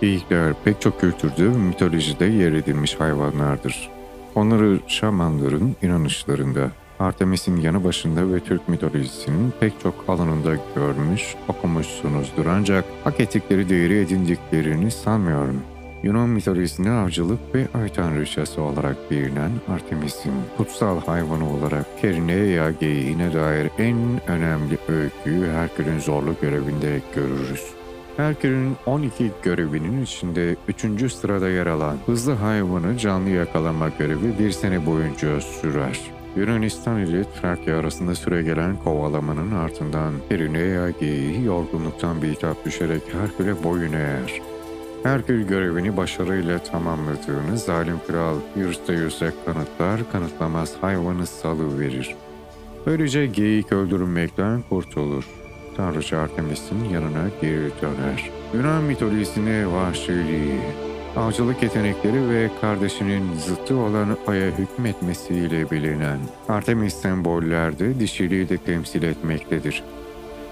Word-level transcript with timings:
Geyikler 0.00 0.54
pek 0.64 0.80
çok 0.80 1.00
kültürde 1.00 1.44
ve 1.44 1.56
mitolojide 1.56 2.24
yer 2.24 2.52
edilmiş 2.52 3.00
hayvanlardır. 3.00 3.90
Onları 4.34 4.80
şamanların 4.86 5.76
inanışlarında, 5.82 6.70
Artemis'in 6.98 7.56
yanı 7.56 7.84
başında 7.84 8.34
ve 8.34 8.40
Türk 8.40 8.68
mitolojisinin 8.68 9.52
pek 9.60 9.72
çok 9.82 10.04
alanında 10.08 10.56
görmüş, 10.74 11.34
okumuşsunuzdur 11.48 12.46
ancak 12.46 12.84
hak 13.04 13.20
ettikleri 13.20 13.68
değeri 13.68 13.98
edindiklerini 13.98 14.90
sanmıyorum. 14.90 15.62
Yunan 16.02 16.28
mitolojisinde 16.28 16.90
avcılık 16.90 17.54
ve 17.54 17.66
ay 17.74 17.88
tanrıçası 17.88 18.62
olarak 18.62 19.10
bilinen 19.10 19.50
Artemis'in 19.68 20.32
kutsal 20.56 21.00
hayvanı 21.00 21.54
olarak 21.54 22.00
Kerineia 22.00 22.70
geyiğine 22.70 23.34
dair 23.34 23.70
en 23.78 23.96
önemli 24.26 24.78
öyküyü 24.88 25.50
Herkül'ün 25.50 25.98
zorlu 25.98 26.34
görevinde 26.42 27.00
görürüz. 27.14 27.64
Herkül'ün 28.16 28.76
12 28.86 29.30
görevinin 29.42 30.02
içinde 30.02 30.56
3. 30.68 31.12
sırada 31.12 31.48
yer 31.48 31.66
alan 31.66 31.96
hızlı 32.06 32.32
hayvanı 32.32 32.98
canlı 32.98 33.30
yakalama 33.30 33.88
görevi 33.88 34.38
bir 34.38 34.50
sene 34.50 34.86
boyunca 34.86 35.40
sürer. 35.40 36.00
Yunanistan 36.36 36.98
ile 36.98 37.24
Trakya 37.40 37.78
arasında 37.78 38.14
süre 38.14 38.42
gelen 38.42 38.76
kovalamanın 38.76 39.52
ardından 39.52 40.14
Perineia 40.28 40.90
geyiği 40.90 41.44
yorgunluktan 41.44 42.22
bitap 42.22 42.64
düşerek 42.64 43.02
Herkül'e 43.12 43.64
boyun 43.64 43.92
eğer. 43.92 44.40
Herkül 45.02 45.48
görevini 45.48 45.96
başarıyla 45.96 46.58
tamamladığını 46.58 47.58
zalim 47.58 47.98
kral 48.06 48.36
Eurystheus'e 48.56 49.32
kanıtlar 49.44 50.12
kanıtlamaz 50.12 50.74
hayvanı 50.80 51.26
salıverir. 51.26 52.14
Böylece 52.86 53.26
geyik 53.26 53.72
öldürülmekten 53.72 54.62
kurtulur. 54.68 55.45
Tanrıça 55.76 56.18
Artemis'in 56.18 56.84
yanına 56.84 57.24
geri 57.40 57.70
döner. 57.82 58.30
Yunan 58.54 58.82
mitolojisine 58.82 59.72
vahşiliği, 59.72 60.60
avcılık 61.16 61.62
yetenekleri 61.62 62.30
ve 62.30 62.50
kardeşinin 62.60 63.34
zıttı 63.34 63.76
olan 63.76 64.16
Ay'a 64.26 64.50
hükmetmesiyle 64.50 65.70
bilinen 65.70 66.18
Artemis 66.48 66.94
sembollerde 66.94 68.00
dişiliği 68.00 68.48
de 68.48 68.58
temsil 68.58 69.02
etmektedir. 69.02 69.82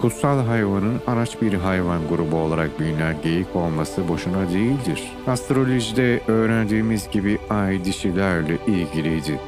Kutsal 0.00 0.46
hayvanın 0.46 1.00
araç 1.06 1.42
bir 1.42 1.54
hayvan 1.54 2.08
grubu 2.08 2.36
olarak 2.36 2.80
bilinen 2.80 3.16
geyik 3.22 3.56
olması 3.56 4.08
boşuna 4.08 4.48
değildir. 4.48 5.12
Astrolojide 5.26 6.20
öğrendiğimiz 6.26 7.10
gibi 7.10 7.38
ay 7.50 7.84
dişilerle 7.84 8.58
ilgiliydi. 8.66 9.40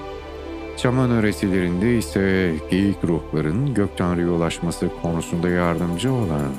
Şaman 0.82 1.10
öğretilerinde 1.10 1.98
ise 1.98 2.54
geyik 2.70 3.04
ruhların 3.04 3.74
gök 3.74 3.96
tanrıya 3.96 4.30
ulaşması 4.30 4.88
konusunda 5.02 5.48
yardımcı 5.48 6.12
olan, 6.12 6.52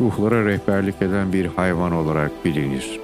ruhlara 0.00 0.44
rehberlik 0.44 1.02
eden 1.02 1.32
bir 1.32 1.46
hayvan 1.46 1.92
olarak 1.92 2.44
bilinir. 2.44 3.00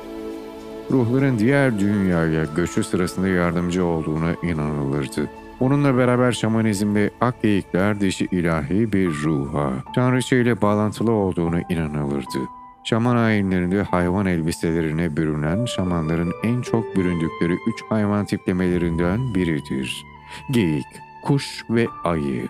Ruhların 0.90 1.38
diğer 1.38 1.78
dünyaya 1.78 2.44
göçü 2.56 2.84
sırasında 2.84 3.28
yardımcı 3.28 3.84
olduğuna 3.84 4.34
inanılırdı. 4.42 5.30
Onunla 5.60 5.96
beraber 5.96 6.32
şamanizm 6.32 6.94
ve 6.94 7.10
ak 7.20 7.42
geyikler 7.42 8.00
dişi 8.00 8.24
ilahi 8.24 8.92
bir 8.92 9.08
ruha, 9.08 9.72
tanrıça 9.94 10.36
ile 10.36 10.60
bağlantılı 10.60 11.12
olduğuna 11.12 11.60
inanılırdı. 11.68 12.38
Şaman 12.84 13.16
ayinlerinde 13.16 13.82
hayvan 13.82 14.26
elbiselerine 14.26 15.16
bürünen 15.16 15.64
şamanların 15.64 16.32
en 16.44 16.62
çok 16.62 16.96
büründükleri 16.96 17.52
üç 17.52 17.82
hayvan 17.88 18.24
tiplemelerinden 18.24 19.34
biridir. 19.34 20.09
Geyik, 20.50 20.86
kuş 21.24 21.64
ve 21.70 21.86
ayı. 22.04 22.48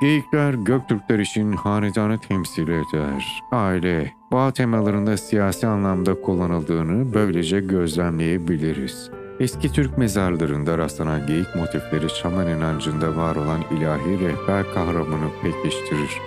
Geyikler 0.00 0.54
Göktürkler 0.54 1.18
için 1.18 1.52
hanedanı 1.52 2.18
temsil 2.18 2.68
eder. 2.68 3.42
Aile, 3.52 4.12
bağ 4.32 4.50
temalarında 4.52 5.16
siyasi 5.16 5.66
anlamda 5.66 6.20
kullanıldığını 6.20 7.14
böylece 7.14 7.60
gözlemleyebiliriz. 7.60 9.10
Eski 9.40 9.72
Türk 9.72 9.98
mezarlarında 9.98 10.78
rastlanan 10.78 11.26
geyik 11.26 11.56
motifleri 11.56 12.10
şaman 12.10 12.46
inancında 12.46 13.16
var 13.16 13.36
olan 13.36 13.60
ilahi 13.78 14.20
rehber 14.20 14.74
kahramanı 14.74 15.28
pekiştirir. 15.42 16.20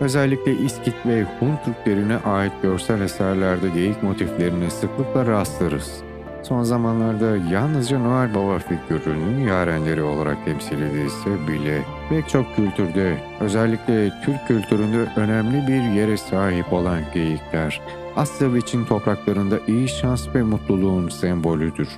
Özellikle 0.00 0.52
İskit 0.56 0.94
ve 1.06 1.26
Hun 1.38 1.58
Türklerine 1.64 2.16
ait 2.16 2.52
görsel 2.62 3.00
eserlerde 3.00 3.68
geyik 3.68 4.02
motiflerine 4.02 4.70
sıklıkla 4.70 5.26
rastlarız. 5.26 6.02
Son 6.42 6.62
zamanlarda 6.62 7.36
yalnızca 7.36 7.98
Noel 7.98 8.34
Baba 8.34 8.58
figürünün 8.58 9.46
yarenleri 9.46 10.02
olarak 10.02 10.44
temsil 10.44 10.82
edilse 10.82 11.48
bile 11.48 11.82
pek 12.08 12.28
çok 12.28 12.56
kültürde 12.56 13.18
özellikle 13.40 14.12
Türk 14.24 14.48
kültüründe 14.48 15.06
önemli 15.16 15.66
bir 15.66 16.00
yere 16.00 16.16
sahip 16.16 16.72
olan 16.72 17.00
geyikler 17.14 17.80
Asya 18.16 18.54
ve 18.54 18.60
Çin 18.60 18.84
topraklarında 18.84 19.58
iyi 19.66 19.88
şans 19.88 20.34
ve 20.34 20.42
mutluluğun 20.42 21.08
sembolüdür. 21.08 21.88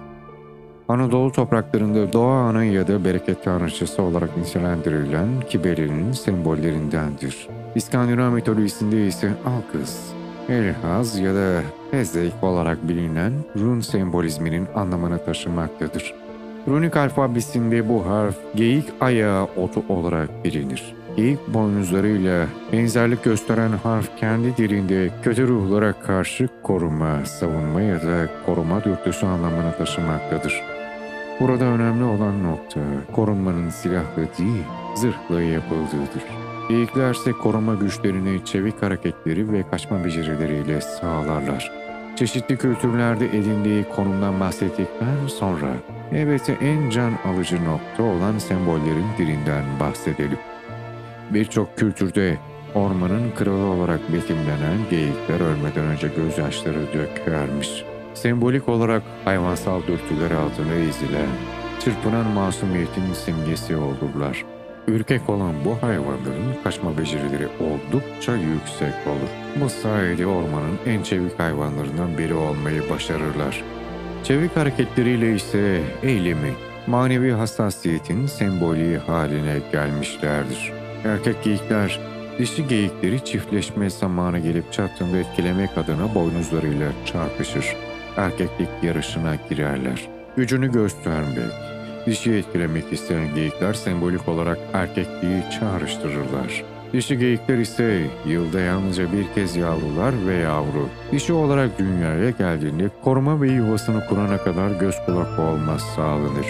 Anadolu 0.88 1.32
topraklarında 1.32 2.12
doğa 2.12 2.48
ana 2.48 2.64
ya 2.64 2.88
da 2.88 3.04
bereket 3.04 3.44
tanrıçası 3.44 4.02
olarak 4.02 4.36
nitelendirilen 4.36 5.28
Kibele'nin 5.48 6.12
sembollerindendir. 6.12 7.48
İskandinav 7.74 8.30
mitolojisinde 8.30 9.06
ise 9.06 9.32
Alkız, 9.46 10.12
Elhaz 10.48 11.18
ya 11.18 11.34
da 11.34 11.62
Hezek 11.90 12.32
olarak 12.42 12.88
bilinen 12.88 13.32
run 13.56 13.80
sembolizminin 13.80 14.66
anlamını 14.74 15.24
taşımaktadır. 15.24 16.14
Runik 16.68 16.96
alfabesinde 16.96 17.88
bu 17.88 18.06
harf 18.06 18.36
geyik 18.54 18.84
ayağı 19.00 19.44
otu 19.44 19.84
olarak 19.88 20.44
bilinir. 20.44 20.94
Geyik 21.16 21.48
boynuzlarıyla 21.48 22.46
benzerlik 22.72 23.24
gösteren 23.24 23.72
harf 23.72 24.16
kendi 24.16 24.56
dilinde 24.56 25.10
kötü 25.22 25.48
ruhlara 25.48 25.92
karşı 25.92 26.48
koruma, 26.62 27.24
savunma 27.24 27.80
ya 27.80 28.02
da 28.02 28.28
koruma 28.46 28.84
dürtüsü 28.84 29.26
anlamını 29.26 29.76
taşımaktadır. 29.78 30.62
Burada 31.40 31.64
önemli 31.64 32.04
olan 32.04 32.44
nokta 32.44 32.80
korunmanın 33.12 33.70
silahla 33.70 34.22
değil, 34.38 34.64
zırhla 34.96 35.42
yapıldığıdır. 35.42 36.41
Geyikler 36.68 37.14
ise 37.14 37.32
koruma 37.32 37.74
güçlerini 37.74 38.44
çevik 38.44 38.82
hareketleri 38.82 39.52
ve 39.52 39.64
kaçma 39.70 40.04
becerileriyle 40.04 40.80
sağlarlar. 40.80 41.72
Çeşitli 42.16 42.56
kültürlerde 42.56 43.26
edindiği 43.26 43.84
konumdan 43.84 44.40
bahsettikten 44.40 45.26
sonra 45.26 45.72
elbette 46.12 46.52
en 46.52 46.90
can 46.90 47.12
alıcı 47.24 47.64
nokta 47.64 48.02
olan 48.02 48.38
sembollerin 48.38 49.06
dilinden 49.18 49.64
bahsedelim. 49.80 50.38
Birçok 51.30 51.76
kültürde 51.76 52.38
ormanın 52.74 53.30
kralı 53.38 53.64
olarak 53.64 54.12
betimlenen 54.12 54.78
geyikler 54.90 55.40
ölmeden 55.40 55.84
önce 55.84 56.08
gözyaşları 56.16 56.86
dökermiş. 56.94 57.84
Sembolik 58.14 58.68
olarak 58.68 59.02
hayvansal 59.24 59.80
dürtüler 59.82 60.30
altına 60.30 60.74
ezilen, 60.74 61.28
çırpınan 61.80 62.26
masumiyetin 62.26 63.12
simgesi 63.12 63.76
olurlar. 63.76 64.44
Ürkek 64.88 65.30
olan 65.30 65.54
bu 65.64 65.82
hayvanların 65.82 66.62
kaçma 66.64 66.98
becerileri 66.98 67.48
oldukça 67.60 68.36
yüksek 68.36 69.06
olur. 69.06 69.60
Bu 69.60 69.70
sayede 69.70 70.26
ormanın 70.26 70.78
en 70.86 71.02
çevik 71.02 71.38
hayvanlarından 71.38 72.18
biri 72.18 72.34
olmayı 72.34 72.90
başarırlar. 72.90 73.62
Çevik 74.24 74.56
hareketleriyle 74.56 75.34
ise 75.34 75.80
eylemi, 76.02 76.52
manevi 76.86 77.30
hassasiyetin 77.30 78.26
sembolü 78.26 78.98
haline 78.98 79.58
gelmişlerdir. 79.72 80.72
Erkek 81.04 81.44
geyikler, 81.44 82.00
dişi 82.38 82.68
geyikleri 82.68 83.24
çiftleşme 83.24 83.90
zamanı 83.90 84.38
gelip 84.38 84.72
çattığında 84.72 85.18
etkilemek 85.18 85.78
adına 85.78 86.14
boynuzlarıyla 86.14 86.92
çarpışır. 87.04 87.76
Erkeklik 88.16 88.68
yarışına 88.82 89.36
girerler. 89.50 90.08
Gücünü 90.36 90.72
göstermek, 90.72 91.52
dişi 92.06 92.32
etkilemek 92.32 92.92
isteyen 92.92 93.34
geyikler 93.34 93.74
sembolik 93.74 94.28
olarak 94.28 94.58
erkekliği 94.72 95.42
çağrıştırırlar. 95.60 96.64
Dişi 96.92 97.18
geyikler 97.18 97.58
ise 97.58 98.00
yılda 98.26 98.60
yalnızca 98.60 99.12
bir 99.12 99.34
kez 99.34 99.56
yavrular 99.56 100.26
ve 100.26 100.34
yavru. 100.34 100.88
Dişi 101.12 101.32
olarak 101.32 101.78
dünyaya 101.78 102.30
geldiğinde 102.30 102.88
koruma 103.04 103.40
ve 103.40 103.48
yuvasını 103.48 104.06
kurana 104.06 104.38
kadar 104.38 104.70
göz 104.70 104.96
kulak 105.06 105.38
olmaz 105.38 105.82
sağlanır. 105.96 106.46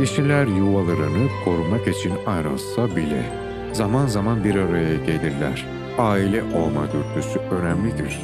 Dişiler 0.00 0.46
yuvalarını 0.46 1.28
korumak 1.44 1.88
için 1.88 2.12
ayrılsa 2.26 2.96
bile 2.96 3.22
zaman 3.72 4.06
zaman 4.06 4.44
bir 4.44 4.54
araya 4.54 4.94
gelirler. 4.96 5.66
Aile 5.98 6.42
olma 6.42 6.82
dürtüsü 6.92 7.38
önemlidir. 7.38 8.20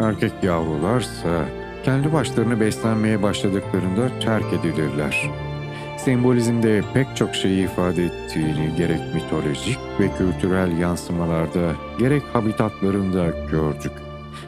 Erkek 0.00 0.32
yavrularsa 0.42 1.44
kendi 1.84 2.12
başlarına 2.12 2.60
beslenmeye 2.60 3.22
başladıklarında 3.22 4.18
terk 4.20 4.52
edilirler. 4.52 5.30
Sembolizmde 6.06 6.82
pek 6.94 7.16
çok 7.16 7.34
şeyi 7.34 7.64
ifade 7.64 8.04
ettiğini 8.04 8.76
gerek 8.76 9.00
mitolojik 9.14 9.78
ve 10.00 10.08
kültürel 10.18 10.78
yansımalarda 10.78 11.72
gerek 11.98 12.22
habitatlarında 12.32 13.26
gördük. 13.50 13.92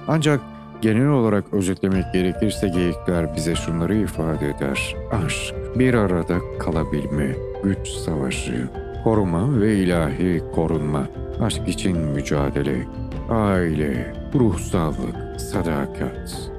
Ancak 0.09 0.41
genel 0.81 1.09
olarak 1.09 1.45
özetlemek 1.53 2.13
gerekirse 2.13 2.69
geyikler 2.69 3.37
bize 3.37 3.55
şunları 3.55 3.95
ifade 3.95 4.49
eder. 4.49 4.97
Aşk, 5.11 5.55
bir 5.79 5.95
arada 5.95 6.39
kalabilme, 6.59 7.37
güç 7.65 7.89
savaşı, 7.89 8.69
koruma 9.05 9.61
ve 9.61 9.77
ilahi 9.77 10.43
korunma, 10.55 11.09
aşk 11.41 11.69
için 11.69 11.99
mücadele, 11.99 12.87
aile, 13.31 14.15
ruhsallık, 14.35 15.41
sadakat. 15.41 16.51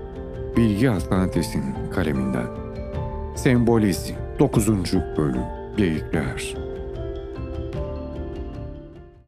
Bilgi 0.57 0.89
Atlantis'in 0.89 1.63
kaleminden. 1.95 2.47
Sembolizm 3.35 4.28
9. 4.39 4.67
Bölüm 5.17 5.43
Geyikler 5.77 6.68